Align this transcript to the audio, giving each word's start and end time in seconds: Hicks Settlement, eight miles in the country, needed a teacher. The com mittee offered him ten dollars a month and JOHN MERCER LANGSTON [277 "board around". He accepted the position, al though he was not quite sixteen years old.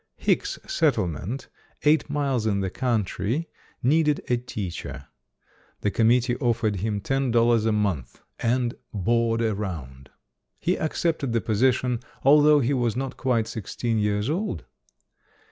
Hicks 0.15 0.57
Settlement, 0.65 1.47
eight 1.83 2.09
miles 2.09 2.47
in 2.47 2.61
the 2.61 2.71
country, 2.71 3.47
needed 3.83 4.19
a 4.31 4.37
teacher. 4.37 5.05
The 5.81 5.91
com 5.91 6.09
mittee 6.09 6.41
offered 6.41 6.77
him 6.77 7.01
ten 7.01 7.29
dollars 7.29 7.67
a 7.67 7.71
month 7.71 8.19
and 8.39 8.71
JOHN 8.71 8.79
MERCER 8.95 9.11
LANGSTON 9.11 9.37
[277 9.37 9.57
"board 9.59 9.59
around". 9.69 10.09
He 10.57 10.75
accepted 10.79 11.33
the 11.33 11.39
position, 11.41 11.99
al 12.25 12.41
though 12.41 12.61
he 12.61 12.73
was 12.73 12.95
not 12.95 13.15
quite 13.15 13.45
sixteen 13.45 13.99
years 13.99 14.27
old. 14.27 14.65